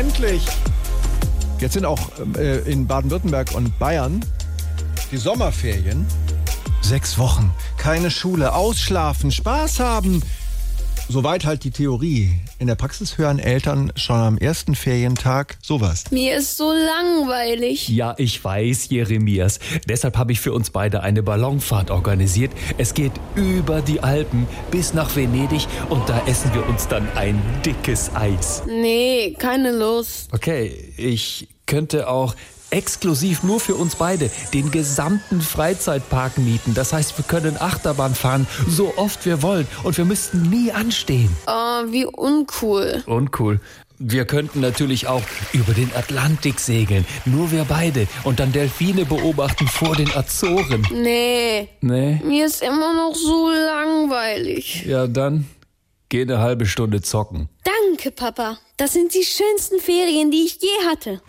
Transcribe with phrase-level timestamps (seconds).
[0.00, 0.46] endlich.
[1.58, 2.00] Jetzt sind auch
[2.38, 4.24] äh, in Baden-Württemberg und Bayern
[5.12, 6.06] die Sommerferien.
[6.80, 10.22] Sechs Wochen, keine Schule, ausschlafen, Spaß haben.
[11.10, 12.30] Soweit halt die Theorie.
[12.60, 16.04] In der Praxis hören Eltern schon am ersten Ferientag sowas.
[16.12, 17.88] Mir ist so langweilig.
[17.88, 19.58] Ja, ich weiß, Jeremias.
[19.88, 22.52] Deshalb habe ich für uns beide eine Ballonfahrt organisiert.
[22.78, 27.42] Es geht über die Alpen bis nach Venedig und da essen wir uns dann ein
[27.66, 28.62] dickes Eis.
[28.68, 30.32] Nee, keine Lust.
[30.32, 32.36] Okay, ich könnte auch
[32.70, 36.74] exklusiv nur für uns beide den gesamten Freizeitpark mieten.
[36.74, 41.34] Das heißt, wir können Achterbahn fahren, so oft wir wollen und wir müssten nie anstehen.
[41.46, 43.02] Oh, wie uncool.
[43.06, 43.60] Uncool.
[44.02, 49.68] Wir könnten natürlich auch über den Atlantik segeln, nur wir beide, und dann Delfine beobachten
[49.68, 50.86] vor den Azoren.
[50.90, 51.68] Nee.
[51.82, 52.18] Nee?
[52.24, 54.86] Mir ist immer noch so langweilig.
[54.86, 55.46] Ja, dann
[56.08, 57.50] geh eine halbe Stunde zocken.
[57.62, 58.56] Danke, Papa.
[58.78, 61.20] Das sind die schönsten Ferien, die ich je hatte.